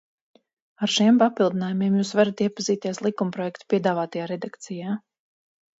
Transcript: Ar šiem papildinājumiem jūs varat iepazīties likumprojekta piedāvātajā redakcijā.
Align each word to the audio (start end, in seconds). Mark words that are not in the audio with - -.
Ar 0.87 0.91
šiem 0.93 1.19
papildinājumiem 1.23 1.99
jūs 1.99 2.15
varat 2.21 2.43
iepazīties 2.47 3.03
likumprojekta 3.09 3.73
piedāvātajā 3.75 4.31
redakcijā. 4.37 4.99